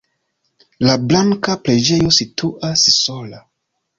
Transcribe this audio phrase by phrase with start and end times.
[0.87, 3.45] La blanka preĝejo situas sola.